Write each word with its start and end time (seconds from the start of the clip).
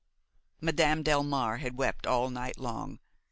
Madame 0.59 1.03
Delmare 1.03 1.59
had 1.59 1.77
wept 1.77 2.07
all 2.07 2.31
night 2.31 2.57
long. 2.57 2.97